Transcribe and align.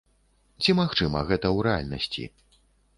Ці 0.63 0.75
магчыма 0.79 1.23
гэта 1.29 1.47
ў 1.55 1.71
рэальнасці? 1.71 2.23